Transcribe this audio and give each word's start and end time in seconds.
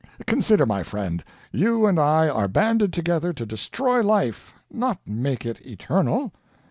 Consider, 0.25 0.65
my 0.65 0.81
friend, 0.81 1.23
you 1.51 1.85
and 1.85 1.99
I 1.99 2.27
are 2.27 2.47
banded 2.47 2.91
together 2.91 3.33
to 3.33 3.45
destroy 3.45 4.01
life, 4.01 4.51
not 4.71 4.97
make 5.05 5.45
it 5.45 5.63
eternal." 5.63 6.33